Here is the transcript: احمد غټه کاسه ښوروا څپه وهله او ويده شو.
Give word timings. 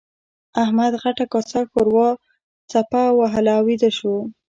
احمد 0.63 0.93
غټه 1.01 1.25
کاسه 1.31 1.59
ښوروا 1.69 2.09
څپه 2.71 3.01
وهله 3.19 3.53
او 3.59 3.63
ويده 3.67 3.89
شو. 3.97 4.15